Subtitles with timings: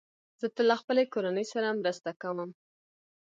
[0.41, 2.49] زه تل له خپلې کورنۍ سره مرسته کوم.